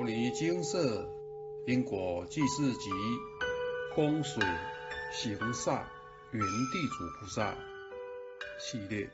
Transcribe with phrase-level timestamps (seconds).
[0.00, 1.06] 摩尼金色
[1.66, 2.88] 因果记事集
[3.94, 4.42] 风水
[5.12, 5.82] 行煞
[6.32, 7.54] 云地主菩萨
[8.58, 9.10] 系列。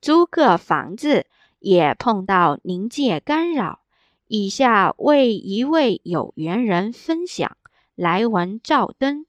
[0.00, 1.26] 租个房子
[1.58, 3.80] 也碰到灵界干扰，
[4.28, 7.56] 以下为一位有缘人分享
[7.96, 9.26] 来文照灯。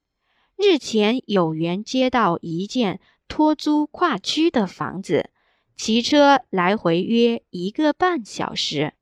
[0.56, 5.32] 日前有缘接到一件托租跨区的房子，
[5.76, 8.94] 骑车来回约一个半小时。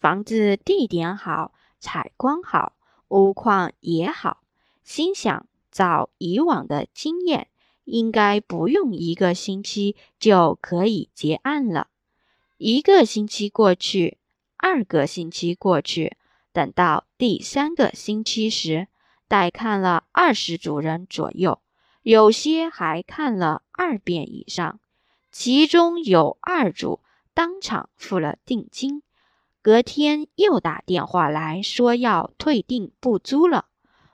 [0.00, 2.74] 房子地点好，采光好，
[3.08, 4.42] 屋况也好，
[4.84, 7.48] 心想照以往的经验，
[7.84, 11.88] 应该不用一个星期就可以结案了。
[12.58, 14.18] 一个星期过去，
[14.56, 16.16] 二个星期过去，
[16.52, 18.86] 等到第三个星期时，
[19.26, 21.60] 待看了二十组人左右，
[22.02, 24.78] 有些还看了二遍以上，
[25.32, 27.00] 其中有二组
[27.34, 29.02] 当场付了定金。
[29.60, 33.66] 隔天又打电话来说要退订不租了，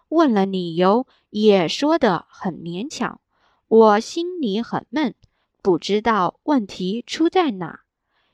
[0.08, 3.20] 问了理由也说得很勉强，
[3.68, 5.14] 我心里很闷，
[5.62, 7.80] 不知道问题出在哪，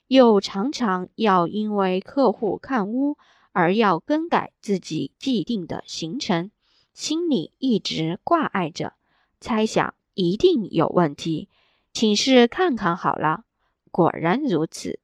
[0.06, 3.19] 又常常要因为客户看屋
[3.52, 6.52] 而要更改自己既定的行程，
[6.95, 8.95] 心里一直挂碍着，
[9.41, 11.48] 猜想一定有问题，
[11.92, 13.42] 请示看看好了，
[13.91, 14.99] 果然如此。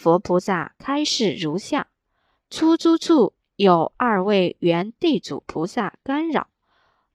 [0.00, 1.88] 佛菩萨开示如下：
[2.48, 6.48] 出租处有二位原地主菩萨干扰，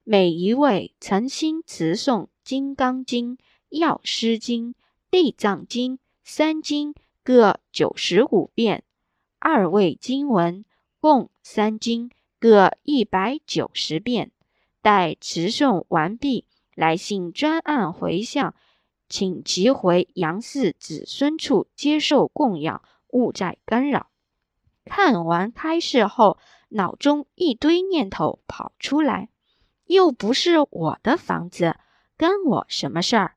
[0.03, 3.38] 每一位诚心持诵《金刚经》
[3.69, 4.69] 《药师经》
[5.09, 8.83] 《地藏经》三经各九十五遍，
[9.39, 10.63] 二位经文
[11.00, 14.30] 共三经各一百九十遍。
[14.83, 18.53] 待持诵完毕，来信专案回向。
[19.08, 24.08] 请即回杨氏子孙处接受供养，勿再干扰。
[24.84, 26.38] 看完开示后，
[26.70, 29.30] 脑中一堆念头跑出来：
[29.86, 31.78] 又不是我的房子，
[32.17, 33.35] 跟我什么事儿？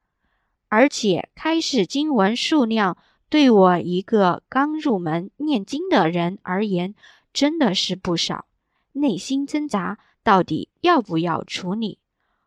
[0.68, 2.98] 而且开示经文数量，
[3.30, 6.94] 对我一个刚入门念经的人而言，
[7.32, 8.46] 真的是不少。
[8.92, 11.98] 内心挣扎，到底要不要处理？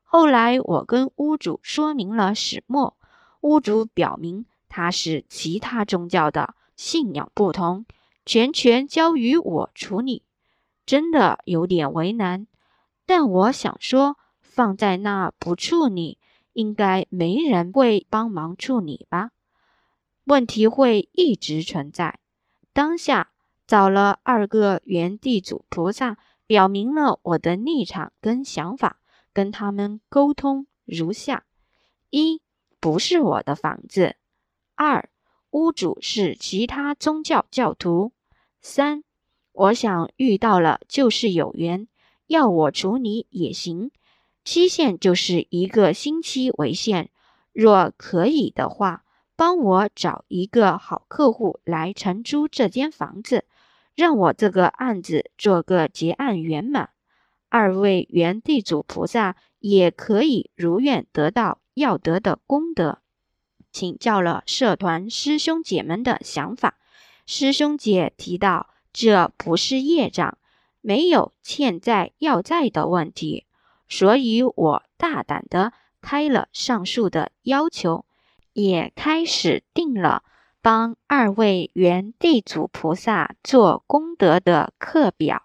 [0.03, 2.97] 后来我跟屋主说明了始末。
[3.41, 7.85] 屋主表明他是其他宗教的，信仰不同，
[8.25, 10.23] 全权交于我处理，
[10.85, 12.47] 真的有点为难。
[13.05, 16.17] 但我想说，放在那不处理，
[16.53, 19.31] 应该没人会帮忙处理吧？
[20.25, 22.19] 问题会一直存在。
[22.73, 23.31] 当下
[23.67, 28.99] 找了二个原地主菩萨，表明了我的立场跟想法，
[29.33, 31.43] 跟他们沟通如下：
[32.11, 32.41] 一。
[32.81, 34.15] 不是我的房子。
[34.75, 35.07] 二，
[35.51, 38.11] 屋主是其他宗教教徒。
[38.59, 39.03] 三，
[39.53, 41.87] 我想遇到了就是有缘，
[42.25, 43.91] 要我处理也行。
[44.43, 47.11] 期限就是一个星期为限。
[47.53, 49.03] 若可以的话，
[49.35, 53.45] 帮我找一个好客户来承租这间房子，
[53.93, 56.89] 让我这个案子做个结案圆满。
[57.49, 61.59] 二位原地主菩萨也可以如愿得到。
[61.73, 62.99] 要得的功德，
[63.71, 66.77] 请教了社团师兄姐们的想法。
[67.25, 70.37] 师兄姐提到，这不是业障，
[70.81, 73.45] 没有欠债要债的问题，
[73.87, 75.71] 所以我大胆的
[76.01, 78.05] 开了上述的要求，
[78.53, 80.23] 也开始定了
[80.61, 85.43] 帮二位原地主菩萨做功德的课表。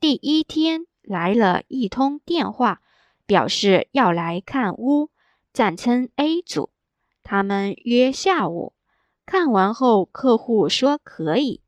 [0.00, 2.80] 第一天来了一通电话，
[3.24, 5.10] 表示要来看屋。
[5.54, 6.70] 暂称 A 组，
[7.22, 8.72] 他们约下午
[9.24, 11.60] 看完后，客户说可以，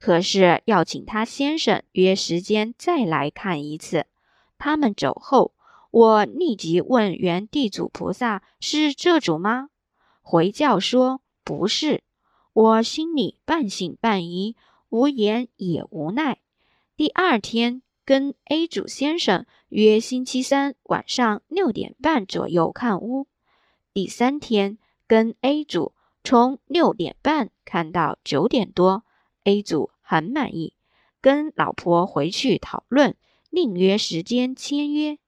[0.00, 4.06] 可是要请他先生约时间再来看一次。
[4.58, 5.54] 他们走后，
[5.92, 9.68] 我立即问原地主菩萨是这组吗？
[10.20, 12.02] 回教说不是，
[12.52, 14.56] 我心里半信半疑，
[14.88, 16.38] 无言也无奈。
[16.96, 23.26] 第二天跟 A 组先生约星期三晚上六点半左右看屋。
[23.92, 25.92] 第三天跟 A 组
[26.24, 29.04] 从六点半看到九点多
[29.44, 30.72] ，A 组很满意，
[31.20, 33.14] 跟老婆回去讨论，
[33.50, 35.18] 另约时间签约。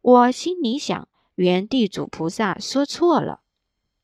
[0.00, 3.40] 我心里想，原地主菩萨说错了。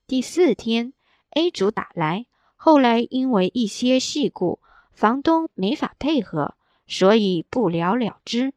[0.08, 0.92] 第四天
[1.36, 2.26] A 组打来，
[2.56, 4.58] 后来因为一些事故，
[4.90, 8.52] 房东没法配合，所以不了了之。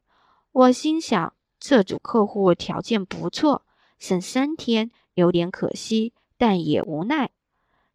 [0.51, 3.65] 我心想，这组客户条件不错，
[4.00, 4.91] 剩三天。
[5.13, 7.31] 有点可惜，但也无奈。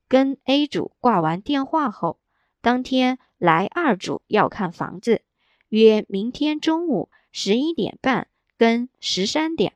[0.08, 2.18] 跟 A 组挂完电话后，
[2.60, 5.22] 当天来二主要看房子，
[5.68, 8.26] 约明天中午十一点半
[8.58, 9.74] 跟十三点。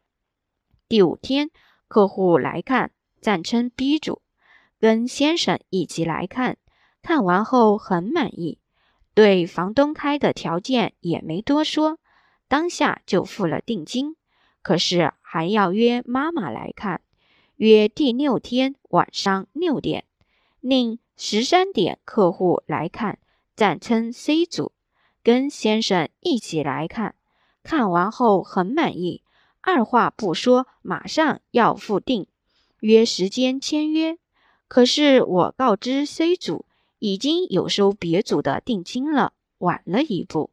[0.89, 1.53] 第五天
[1.87, 4.23] 客户来看，暂称 B 主，
[4.81, 6.59] 跟先生一起来看，
[7.03, 8.59] 看完后很满意，
[9.17, 11.99] 对房东开的条件也没多说，
[12.49, 14.15] 当下就付了定金。
[14.61, 17.01] 可是还要约妈妈来看，
[17.55, 20.05] 约第六天晚上六点，
[20.61, 23.19] 另十三点客户来看，
[23.55, 24.73] 暂称 C 组，
[25.23, 27.15] 跟先生一起来看，
[27.63, 29.23] 看完后很满意，
[29.63, 32.27] 二话不说，马上要付定，
[32.81, 34.19] 约时间签约。
[34.69, 36.67] 可是我告知 C 组
[36.99, 40.51] 已经有收别组的定金了，晚了一步。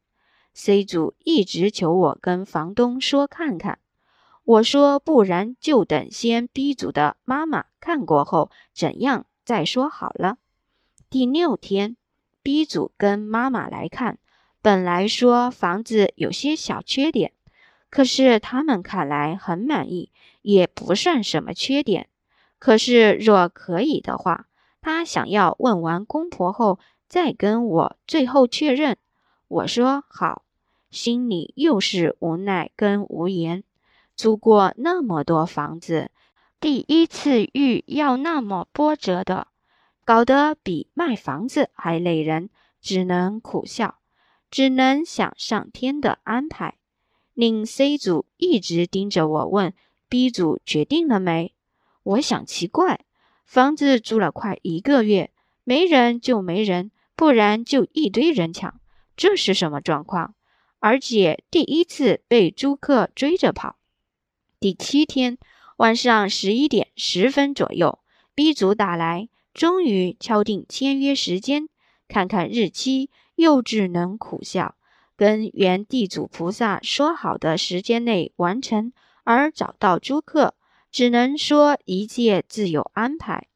[0.54, 3.80] C 组一直求我跟房东说看看。
[4.44, 10.38] 我说，不然就等先 B 组的妈妈看过后怎样再说好了。
[11.10, 11.96] 第六天
[12.42, 14.20] ，B 组跟妈妈来看，
[14.62, 17.32] 本来说房子有些小缺点，
[17.90, 20.12] 可是他们看来很满意，
[20.42, 22.10] 也不算什么缺点。
[22.60, 24.48] 可是若可以的话，
[24.84, 26.78] 他想要问完公婆后
[27.08, 28.98] 再跟我最后确认。
[29.48, 30.44] 我说好，
[30.92, 33.64] 心里又是无奈跟无言。
[34.16, 36.12] 租过那么多房子，
[36.60, 39.48] 第一次遇要那么波折的，
[40.04, 42.50] 搞得比卖房子还累人，
[42.82, 44.00] 只能苦笑，
[44.52, 46.76] 只能想上天的安排。
[47.34, 49.74] 令 C 组一直盯着我问
[50.10, 51.56] B 组决定了没？
[52.04, 53.06] 我想奇怪，
[53.54, 55.30] 房子租了快一个月，
[55.64, 58.82] 没人就没人，不然就一堆人抢，
[59.16, 60.34] 这是什么状况？
[60.80, 63.76] 而且第一次被租客追着跑。
[64.60, 65.38] 第七天
[65.78, 68.00] 晚上十一点十分左右
[68.34, 71.70] ，B 组打来，终于敲定签约时间。
[72.08, 74.74] 看看日期，又只能苦笑。
[75.16, 80.56] 跟原地主菩萨说好的时间内完成，而找到租客，
[80.94, 83.48] 只能说一切自有安排。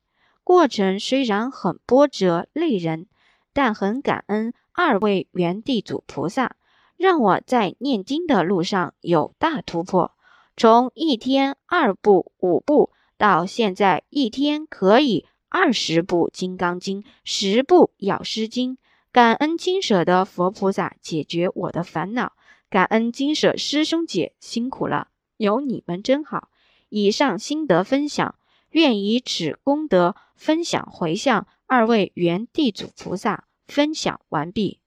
[0.44, 3.06] 过程虽然很波折累人，
[3.54, 6.56] 但很感恩二位原地主菩萨，
[6.98, 10.14] 让我在念经的路上有大突破。
[10.58, 12.90] 从一天二步、五步
[13.20, 18.76] 到现在一天可以二十部《金刚经》，十部《药师经》。
[19.12, 22.34] 感恩金舍的佛菩萨解决我的烦恼，
[22.70, 26.50] 感恩金舍师兄姐辛苦了，有你们真好。
[26.90, 28.36] 以上心得分享，
[28.70, 33.46] 愿以此功德分享回向二位原地主菩萨。
[33.68, 34.80] 分享完毕，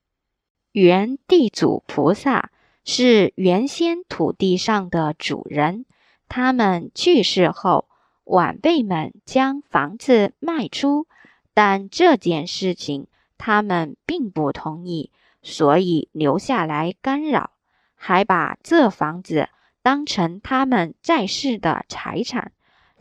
[0.73, 2.51] 原地主菩萨。
[2.83, 5.85] 是原先土地上的主人，
[6.29, 7.89] 他们去世后，
[8.25, 11.07] 晚辈们将房子卖出，
[11.53, 13.07] 但这件事情
[13.37, 15.13] 他们并不同意，
[15.43, 17.51] 所以留下来干扰，
[17.95, 19.51] 还把这房子
[19.83, 22.53] 当成他们在世的财产。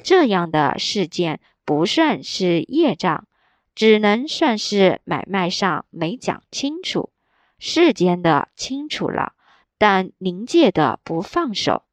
[0.02, 3.28] 这样的事件不算是业障，
[3.76, 7.12] 只能算是买卖上没讲清楚，
[7.58, 9.34] 世间的清楚了。
[9.78, 11.84] 但灵界的不放手，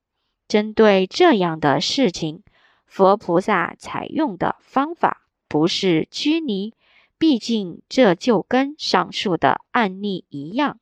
[0.49, 2.43] 针对这样的事情，
[2.87, 6.75] 佛菩萨采用的方法不是拘泥，
[7.19, 10.79] 毕竟这就跟上述的案例一样。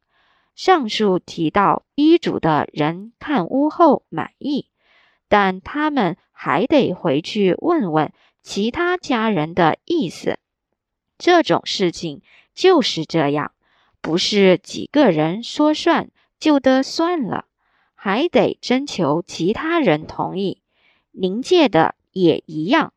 [0.55, 4.71] 上述提到医嘱的人看屋后满意，
[5.29, 8.13] 但他们还得回去问问
[8.43, 10.39] 其他家人的意思。
[11.19, 12.23] 这种事情
[12.55, 13.53] 就是这样，
[14.01, 16.11] 不是几个人说算。
[16.37, 17.47] 就得算了，
[17.95, 20.61] 还得征求其他人同意。
[21.11, 22.93] 临界的也一样，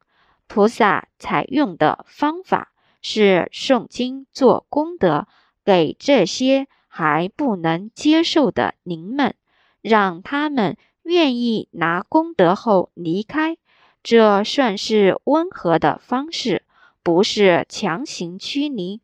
[0.48, 5.30] 菩萨采用的方法是诵经做功德，
[5.64, 6.68] 给这些
[6.98, 9.36] 还不能接受的您们，
[9.84, 13.58] 让他们愿意拿功德后离开。
[14.02, 16.64] 这算是温和的方式，
[17.04, 19.00] 不是强行驱离。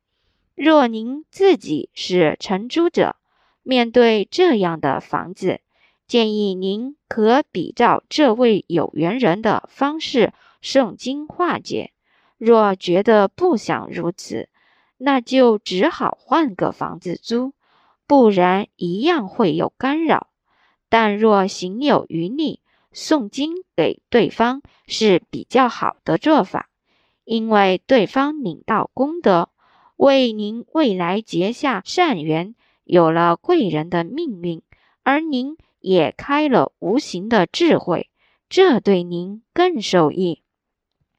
[0.55, 3.15] 若您自己是承租者，
[3.61, 5.59] 面对这样的房子，
[6.07, 10.33] 建议您可比照这位有缘人的方式
[10.63, 11.91] 诵经化解。
[12.39, 14.49] 若觉得不想如此，
[14.97, 17.53] 那就只好换个房子租，
[18.07, 20.27] 不然一样会有干扰。
[20.89, 22.59] 但若行有余力，
[22.93, 26.69] 诵经给对方是比较好的做法，
[27.23, 29.49] 因为对方领到功德，
[29.95, 32.55] 为您未来结下善缘。
[32.83, 34.61] 有了贵人的命运，
[35.03, 38.09] 而您也开了无形的智慧，
[38.49, 40.41] 这对您更受益。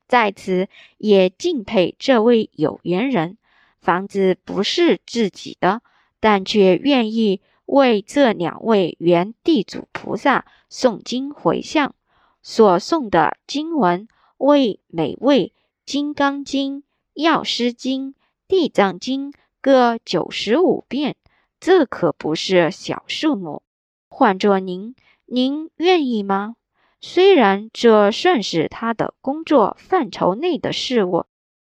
[0.07, 3.39] 在此也敬佩这位有缘人，
[3.81, 5.81] 房子不是自己的，
[6.25, 11.95] 但却愿意为这两位原地主菩萨诵经回向。
[12.43, 15.53] 所诵的经文为每位
[15.85, 16.79] 《金刚经》
[17.13, 18.09] 《药师经》
[18.49, 21.17] 《地藏经》各九十五遍，
[21.61, 23.61] 这可不是小数目。
[24.09, 24.95] 换做您，
[25.27, 26.57] 您愿意吗？
[27.03, 31.27] 虽然这算是他的工作范畴内的事物，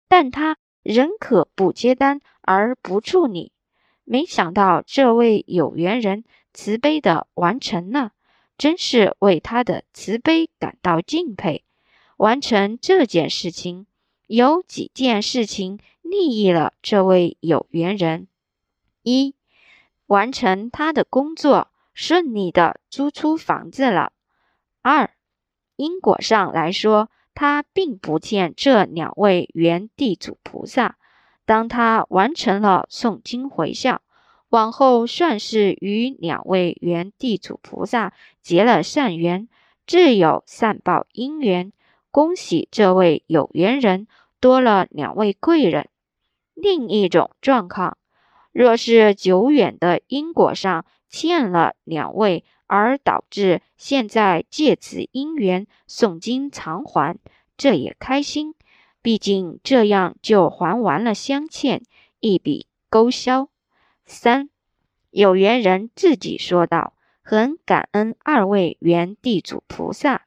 [0.07, 0.57] 但他。
[0.81, 3.51] 仍可不接单而不助理。
[4.11, 8.13] 没想到这位有缘人慈悲的完成了，
[8.57, 11.63] 真是为他的慈悲感到敬佩。
[12.17, 13.85] 完成这件事情，
[14.25, 18.27] 有几件事情利益了这位有缘人：
[19.03, 19.35] 一、
[20.07, 24.13] 完成他的工作，顺利的租出房子了；
[24.81, 25.11] 二、
[25.75, 27.11] 因果上来说。
[27.35, 30.97] 他并不欠这两位原地主菩萨。
[31.49, 34.03] 当他完成了诵经回向，
[34.49, 38.13] 往后算是与两位原地主菩萨
[38.43, 39.49] 结了善缘，
[39.87, 41.73] 自有善报因缘。
[42.11, 44.05] 恭喜这位有缘人
[44.39, 45.89] 多了两位贵人。
[46.53, 47.97] 另一种状况，
[48.51, 52.45] 若是久远的因果上欠了两位。
[52.71, 57.17] 而导致现在借此因缘诵经偿还，
[57.57, 58.53] 这也开心。
[59.01, 61.83] 毕竟这样就还完了相欠，
[62.19, 63.49] 一笔勾销。
[64.05, 64.49] 三
[65.09, 70.25] 有缘人自己说道：“很感恩二位原地主菩萨，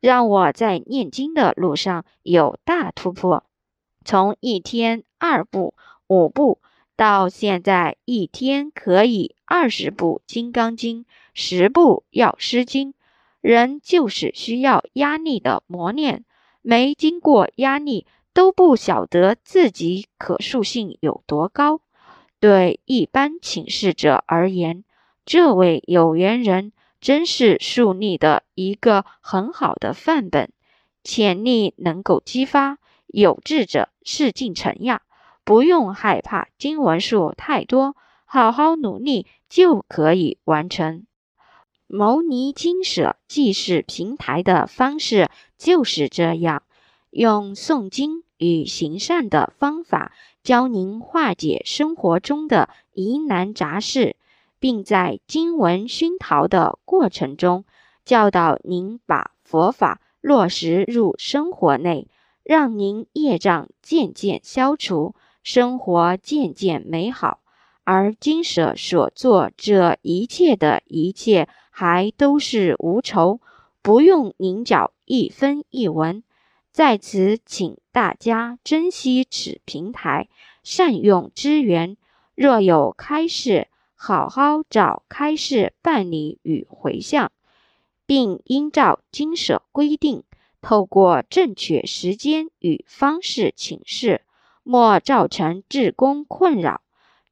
[0.00, 3.44] 让我在念经的路上有大突破，
[4.04, 5.74] 从一天二部、
[6.06, 6.60] 五部。”
[6.96, 12.92] 到现在，一天可以二十部《金刚经》，十部《药师经》。
[13.42, 16.24] 人就是需要压力的磨练，
[16.68, 21.80] 没经过压力，都不晓得自己可塑性有多高。
[22.40, 24.82] 对一般请示者而言，
[25.24, 30.50] 这位有缘人真是树立的一个很好的范本，
[31.04, 35.02] 潜力能够激发，有志者事竟成呀。
[35.44, 37.94] 不用害怕经文数太多，
[38.24, 41.05] 好好努力就可以完成。
[41.88, 46.64] 牟尼经舍记事平台的方式就是这样，
[47.10, 50.12] 用诵经与行善的方法，
[50.42, 54.16] 教您化解生活中的疑难杂事，
[54.58, 57.64] 并在经文熏陶的过程中，
[58.04, 62.08] 教导您把佛法落实入生活内，
[62.42, 65.14] 让您业障渐渐消除。
[65.44, 67.38] 生活渐渐美好，
[67.84, 73.40] 而金舍所做这一切的一切，还都是无酬，
[73.82, 76.22] 不用您缴一分一文。
[76.72, 80.30] 在此，请大家珍惜此平台，
[80.62, 81.98] 善用资源。
[82.34, 87.30] 若有开示，好好找开示办理与回向，
[88.06, 90.24] 并应照金舍规定，
[90.62, 94.22] 透过正确时间与方式请示。
[94.62, 96.80] 莫造成职工困扰，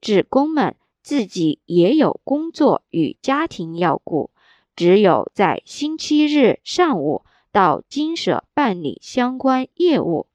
[0.03, 4.31] 职工们自己也有工作与家庭要顾，
[4.77, 10.27] 只有在星期日上午到金舍办理相关业务，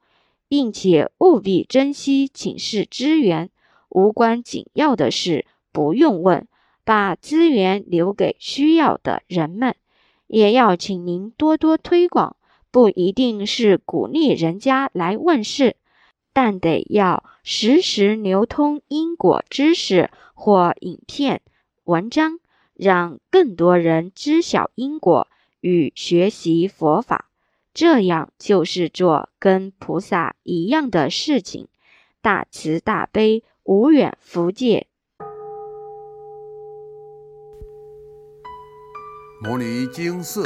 [0.47, 3.49] 并且务必珍惜请示资源。
[3.89, 6.47] 无关紧要的事不用问，
[6.83, 9.75] 把资源留给需要的人们。
[10.27, 12.35] 也要请您多多推广，
[12.69, 15.75] 不一定是鼓励人家来问事。
[16.31, 21.41] 但得要时时流通因果知识或影片、
[21.85, 22.39] 文章，
[22.79, 25.27] 让更多人知晓因果
[25.59, 27.25] 与学习佛法，
[27.73, 31.67] 这样就是做跟菩萨一样的事情，
[32.21, 34.87] 大慈大悲，无远弗届。
[39.41, 40.41] 摩尼经释。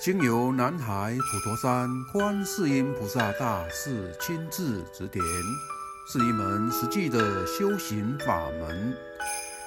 [0.00, 5.24] 经由南海普陀山观世音菩萨大士亲自指点，
[6.12, 8.94] 是一门实际的修行法门，